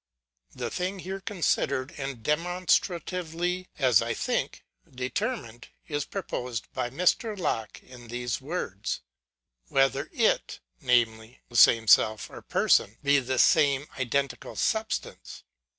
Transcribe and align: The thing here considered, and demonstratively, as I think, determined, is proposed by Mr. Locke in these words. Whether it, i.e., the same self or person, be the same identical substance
The 0.55 0.71
thing 0.71 0.97
here 0.97 1.19
considered, 1.19 1.93
and 1.95 2.23
demonstratively, 2.23 3.67
as 3.77 4.01
I 4.01 4.15
think, 4.15 4.63
determined, 4.89 5.67
is 5.87 6.05
proposed 6.05 6.67
by 6.73 6.89
Mr. 6.89 7.37
Locke 7.37 7.83
in 7.83 8.07
these 8.07 8.41
words. 8.41 9.01
Whether 9.67 10.09
it, 10.11 10.59
i.e., 10.83 11.37
the 11.49 11.55
same 11.55 11.87
self 11.87 12.31
or 12.31 12.41
person, 12.41 12.97
be 13.03 13.19
the 13.19 13.37
same 13.37 13.85
identical 13.99 14.55
substance 14.55 15.43